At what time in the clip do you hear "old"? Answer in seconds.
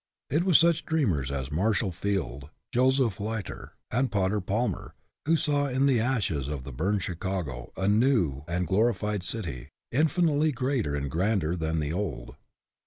11.93-12.35